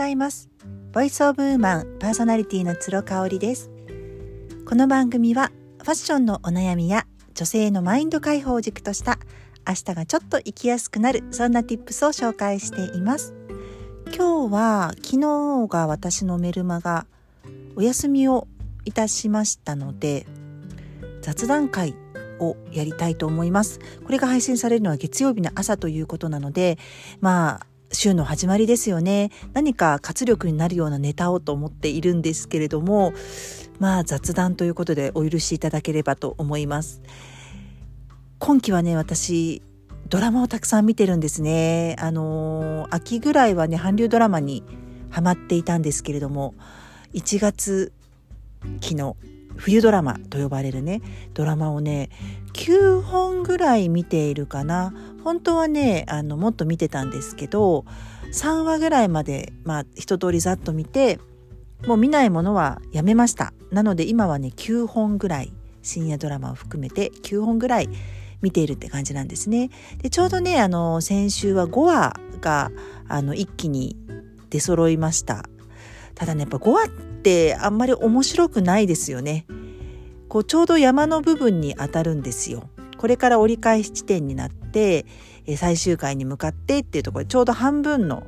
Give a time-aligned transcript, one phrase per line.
[0.00, 0.48] ざいます。
[0.92, 3.70] ボイスオブウーマンパーソナリティの鶴香織です。
[4.66, 9.18] この番組はファッションのお悩みや女性のマインド解放を軸とした
[9.68, 13.34] 明日がちょっと生きやすくなるそんな tips を紹介しています。
[14.06, 17.06] 今日は昨日が私のメルマが
[17.76, 18.48] お休みを
[18.86, 20.26] いたしましたので
[21.20, 21.94] 雑談会
[22.38, 23.80] をやりたいと思います。
[24.02, 26.78] これが配信されるのは月曜日の朝ということなので
[27.20, 29.30] まあ週の始まりですよね。
[29.52, 33.12] 何か活力になるようなネタをと思っているんですけれども
[33.78, 37.02] まあ雑談ということでお許しいただければと思います。
[38.38, 39.62] 今期はね私
[40.08, 41.96] ドラマをたくさん見てるんですね。
[41.98, 44.64] あの秋ぐらいはね韓流ドラマに
[45.10, 46.54] ハマっていたんですけれども
[47.14, 47.92] 1月
[48.80, 49.16] 期の
[49.56, 51.02] 冬ドラマと呼ばれるね
[51.34, 52.08] ドラマをね
[52.52, 54.94] 9本ぐらい見ているかな。
[55.24, 57.84] 本当はねあのもっと見てたんですけど
[58.32, 61.18] 3話ぐらいまでまあ一通りざっと見て
[61.86, 63.52] もう見ないものはやめました。
[63.70, 67.88] なので今はね9本ぐらい深夜ドラマを含めて9本ぐらい
[68.42, 69.70] 見ているって感じなんですね。
[70.02, 72.70] でちょうどねあの先週は5話が
[73.08, 73.96] あの一気に
[74.50, 75.44] 出揃いました。
[76.14, 76.88] ただねやっぱ5話っ
[77.22, 79.46] てあんまり面白くないですよね。
[80.28, 82.68] こうちょうど山の部分に当たるんですよ。
[83.00, 85.06] これから折り返し地点になって
[85.56, 88.26] 最終回に向かってっていうところでちょうど半分の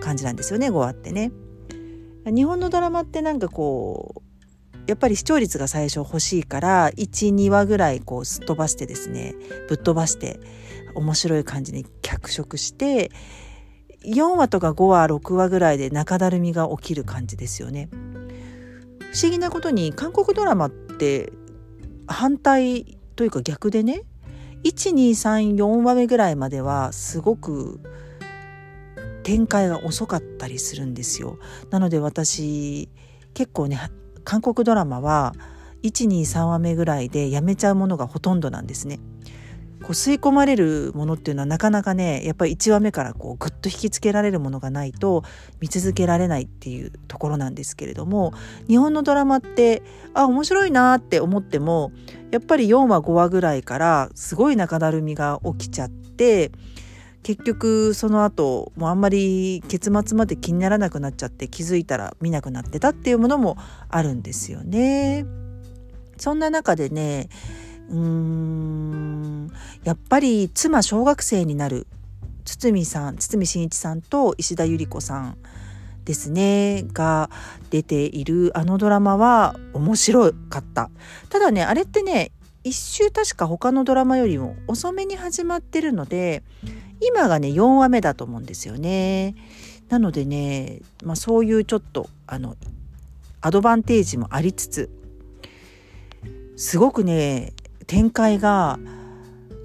[0.00, 1.32] 感じなんですよね5話ってね
[2.24, 4.22] 日本のドラマってなんかこ
[4.76, 9.34] うやっぱり視聴率が最初欲しいから12話ぐらいこうすっ飛ばしてですね
[9.68, 10.38] ぶっ飛ばして
[10.94, 13.10] 面白い感じに脚色して
[14.04, 17.88] 4話とか5話6話ぐらいで中だるみが起きる感じですよね。
[19.12, 21.32] 不思議なことに韓国ドラマって
[22.06, 24.02] 反対というか逆でね
[24.64, 27.80] 1234話目ぐらいまではすごく
[29.22, 31.38] 展開が遅かったりするんですよ。
[31.70, 32.88] なので私
[33.34, 33.80] 結構ね
[34.24, 35.34] 韓国ドラマは
[35.82, 39.00] 123話目ぐらいでやめちゃうものがほとんどなんですね。
[39.82, 45.24] こう吸い込まれるものっていうのはなかなかねやっぱり1話目からこうグッと引きつけられるものがないと
[45.60, 48.32] 見続けられないっていうところなんですけれども
[48.68, 49.82] 日本のドラマって
[50.14, 51.92] あ面白いなって思っても
[52.30, 56.52] やっぱり4話5話ぐらいからすごい中だるみが起きちゃって
[57.22, 63.56] 結局その後もうあんまり結末まで気にならなくなっちゃって気づいたら見なくなってたっていうものも
[63.88, 65.24] あるんですよね。
[66.16, 67.28] そんな中でね
[67.88, 68.61] うーん
[69.84, 71.86] やっぱり妻小学生になる
[72.44, 75.36] 堤さん堤真一さんと石田ゆり子さん
[76.04, 77.30] ですねが
[77.70, 80.90] 出ているあのドラマは面白かった。
[81.28, 82.32] ただねあれってね
[82.64, 86.42] 一周確か他のドラマよりも遅めに始まってるので
[87.00, 89.34] 今がね4話目だと思うんですよね。
[89.88, 92.56] なのでね、まあ、そういうちょっとあの
[93.40, 94.90] アドバンテージもありつつ
[96.56, 97.52] すごくね
[97.86, 98.78] 展開が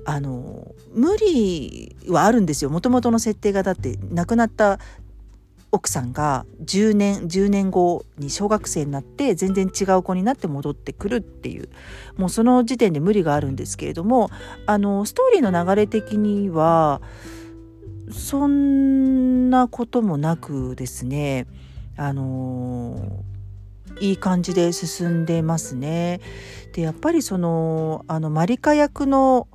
[0.08, 2.70] あの無理はあるんですよ。
[2.70, 4.80] もともとの設定がだって亡くなった
[5.74, 11.68] 奥さんが10年10年後に小学生になって全然違う子になって戻ってくるっていう。
[12.16, 14.30] もうその時点で無理があるんですけれども
[14.66, 17.02] あのストーリーの流れ的には
[18.10, 21.48] そんなこともなくですね。
[21.98, 23.26] あの
[24.00, 26.22] いい感じで進んでますね。
[26.72, 29.50] でやっぱりそのあのマリカ役の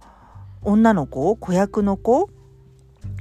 [0.62, 2.30] 女の子子役の子？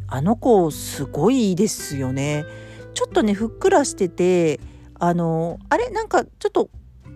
[0.08, 2.46] あの子すごいですよね。
[2.94, 4.60] ちょっとねふっくらしてて
[5.00, 5.90] あのあれ？
[5.90, 6.70] なんかちょっと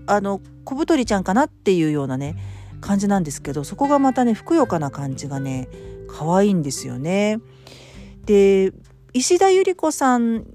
[0.07, 2.35] あの小太りちゃんかなっていうようなね
[2.81, 5.67] 感じなんですけどそこがまたねふくよかな感じがね
[6.07, 7.39] 可愛いんですよね。
[8.25, 8.71] で
[9.13, 10.45] 石田ゆり子さん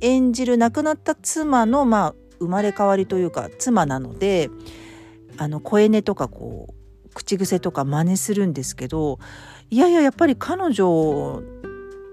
[0.00, 4.50] 演じる亡くなった妻のまあ生まれ変わりというか妻なので
[5.38, 6.74] あの声音とかこう
[7.14, 9.18] 口癖とか真似するんですけど
[9.70, 11.42] いやいややっぱり彼女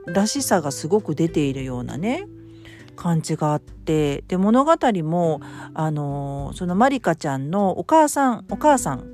[0.07, 2.28] らしさがすごく出ているようなね
[2.96, 5.42] 感じがあってで物語も
[5.74, 9.06] あのそのまりかちゃんのお母さんお母さん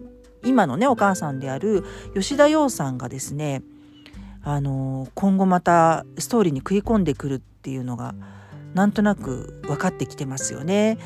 [0.44, 1.84] 今のねお母さんである
[2.16, 3.62] 吉田洋さんがですね
[4.44, 8.16] あの今後またストーリーに食い込んでくるっていうのが
[8.74, 10.98] なんとなく分かってきてますよね。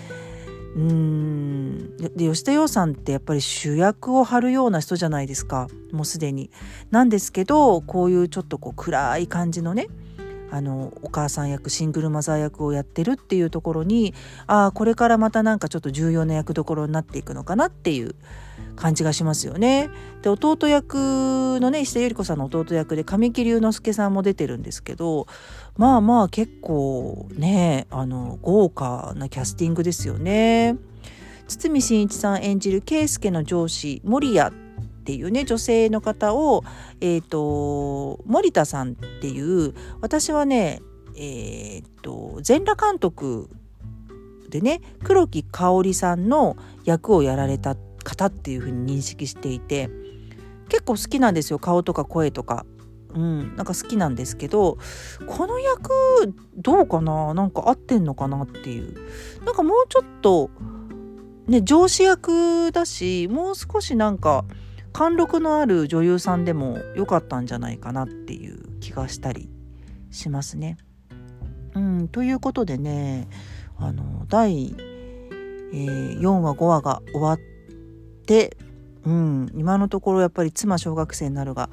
[0.76, 6.52] うんで吉田洋さんってやっぱり主役を張るような人じゃないですかもうすでに。
[6.92, 9.88] なんですけどこういうちょっとこう暗い感じのね
[10.52, 14.14] あのお母さん役シングルマザー役をやってるっていうところに
[14.48, 18.16] ああこれからまたなんかちょっと重要な役どころになっていくのかなっていう
[18.76, 19.90] 感じがしますよね。
[20.22, 25.28] で弟役のね石田ゆり子さんの弟役で神木隆之介さんも出てるんですけど
[25.80, 30.76] まあまあ結構ねあの豪華なキャスティングですよね。
[31.48, 34.60] 堤真一さん演じる圭介の上司守谷っ
[35.06, 36.64] ていうね女性の方を、
[37.00, 40.82] えーと、森田さんっていう私はね
[41.16, 43.50] えーと、全裸監督
[44.50, 49.90] でね黒木香織さんの役をやられた方っていうふうに認識していて
[50.70, 52.66] 結構好きなんですよ顔とか声とか。
[53.14, 54.78] うん、なんか好きなんですけど
[55.26, 55.90] この役
[56.56, 57.34] どうかな？
[57.34, 58.96] なんか合ってんのかなっていう。
[59.46, 60.52] なんかもうちょっと
[61.48, 64.46] ね上司役だしもう少しなんか
[64.94, 69.50] 貫禄のある女優さんでも良かったんじゃないかなっていう気がしたり
[70.12, 70.78] しますね。
[71.76, 73.28] うん、ということでね
[73.78, 77.40] あの第、えー、4話5話が終わっ
[78.26, 78.58] て、
[79.06, 81.70] うん、今のところやっぱり妻小学生になるが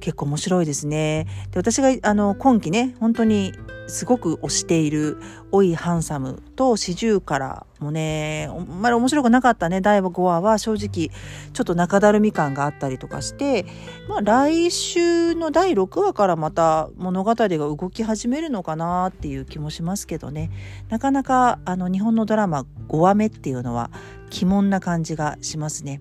[0.00, 1.26] 結構面白いですね。
[1.50, 3.52] で私があの今期ね本当に
[3.86, 5.18] すごく推している
[5.52, 11.10] 「おいハンサム」と「四十から」もねあんまり面白くなかったね第5話は正直
[11.52, 13.66] ちょっと中だるみ感があったりとかして、
[14.08, 20.50] まあ、来週の第6話からまた物語が動き始めるのかなっていう気もしますけどね
[20.88, 23.90] なかなかあの日本のドラマ5話目っていうのは
[24.34, 26.00] 鬼門な感じがしますね。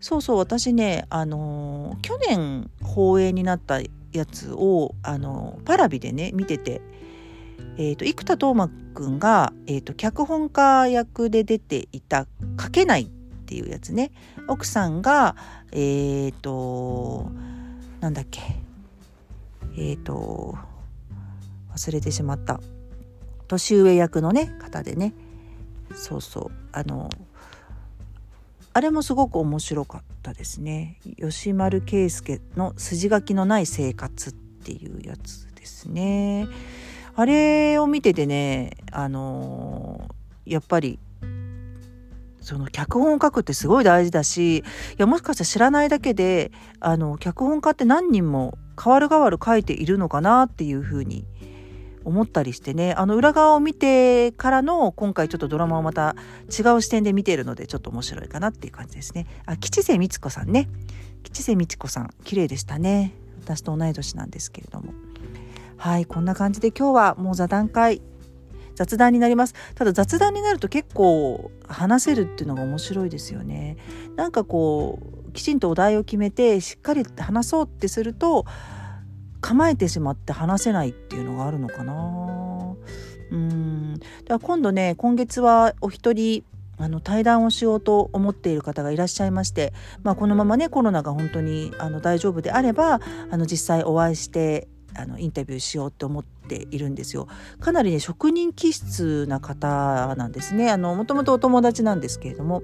[0.00, 3.80] そうそう私ねあの、去年放映になった
[4.12, 6.80] やつをあのパラビでね見てて、
[7.76, 12.26] えーと、生田斗真くんが、えーと、脚本家役で出ていた
[12.60, 13.08] 「書けない」っ
[13.46, 14.10] ていうやつね。
[14.48, 15.36] 奥さんが
[15.72, 17.30] えっ、ー、と
[18.00, 18.40] なんだっけ。
[19.76, 20.56] えっ、ー、と
[21.74, 22.60] 忘れてしまった。
[23.48, 25.12] 年上役のね方でね。
[25.94, 27.10] そうそうあの
[28.80, 30.98] あれもすごく面白かったですね。
[31.20, 36.48] 吉丸圭介の筋書きのない生活っていうやつですね。
[37.14, 40.98] あれを見ててねあのー、やっぱり
[42.40, 44.62] その脚本を書くってすごい大事だしい
[44.96, 46.50] やもしかしたら知らないだけで
[46.80, 51.49] あの脚本家って何人も変わる変わる書いているのかなっていうふうに思
[52.10, 56.16] 思ったりしてねあの裏側を見てからの今回ちょっとドラマをまた
[56.46, 59.26] 違う視点で見ているのでちょっと面白いかなっていう感じですね。
[59.46, 60.68] あ吉瀬美智子さんね。
[61.22, 63.14] 吉瀬美智子さん綺麗でしたね。
[63.42, 64.92] 私と同い年なんですけれども。
[65.76, 68.02] はいこんな感じで今日はもう座談会
[68.74, 69.54] 雑談になります。
[69.74, 73.76] ただ雑談になると結構話せるっていうのが面白いですよね。
[74.16, 74.98] なんかこ
[75.28, 78.46] うきちんとお題を決めてしっかり話そうってすると
[79.40, 82.76] 構えてしまって話せないっていうのがあるのかな。
[83.30, 83.94] うん。
[83.94, 86.44] だから今度ね今月はお一人
[86.78, 93.00] あの対談をしようと思っている方がいらっしゃいまして、まあ、このままねコロナが本当にあの大丈夫であれば
[93.30, 94.66] あの実際お会いして
[94.96, 97.28] あのインタビューしようって思っているんですよ。
[97.60, 100.70] かなりね職人気質な方なんですね。
[100.70, 102.62] あのもともとお友達なんですけれども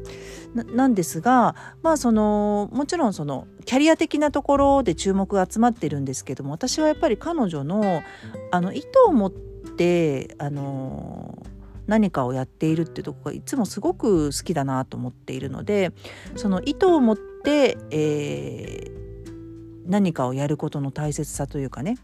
[0.54, 8.02] なんですがまあそのもちろんそのキャリア的なところで注目が集まってるんですけども私はやっぱり彼女の
[8.50, 11.42] あの意図を持ってあの
[11.86, 15.92] 何かをやっているっていうとこがいつもすごく好きだなと思っているので
[16.34, 21.96] その意図を持って、えー、何かをやることの大切さというかね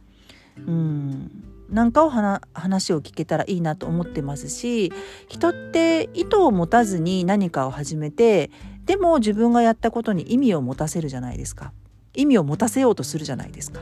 [0.59, 1.31] うん。
[1.69, 4.93] なんかを話を聞けたらいいなと思ってますし
[5.29, 8.51] 人って意図を持たずに何かを始めて
[8.85, 11.73] でも自分がやったことに意味を持たせるじゃないですか。
[12.15, 13.81] 意味を持たせようとするじゃないですか、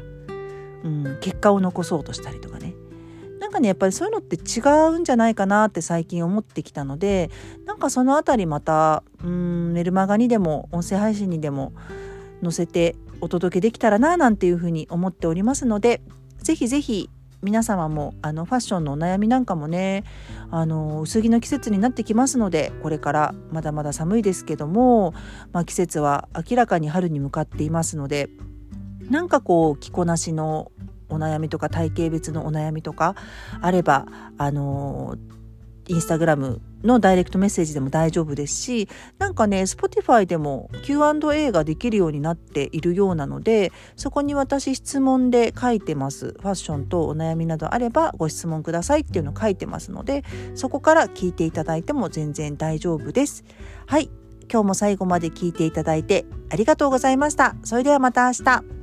[0.84, 2.74] うん、結果を残そうとしたりとかね。
[3.40, 4.60] なんかねやっぱりそういうのって違
[4.94, 7.30] うんじゃないかなって最近思ってきたので
[7.64, 11.72] なんかその辺りまたうんメルマガにでも音声配信にでも
[12.42, 16.02] 載せてお届けできたらななんていうふうに思っておりますので
[16.42, 17.10] ぜひぜひ
[17.42, 20.04] 皆様もあのファッションのお悩みなんかもね
[20.50, 25.14] あの薄着の季節になってきますのでこれからまだまだ寒いですけども、
[25.52, 28.28] まあ、季節は明らかに春に向かっていますので
[29.08, 30.70] なんかこう着こなしの
[31.08, 33.16] お悩みとか体型別のお悩みとか
[33.60, 34.06] あれば
[34.36, 35.16] あの
[35.88, 46.32] インスタグラムのダイレクトメッセージでも大丈夫ですしなんかね Spotify でも Q&A ができるようになっているようなのでそこに私質問で書いてます。
[46.32, 53.44] ファッションとお悩みなどあればご質問くださいっていうのを書いてますのでそこから聞いていただいても全然大丈夫です。
[53.86, 54.10] はい。
[54.52, 57.54] 今日も最後まで聞いていただいてありがとうございました。
[57.62, 58.79] それではまた明日。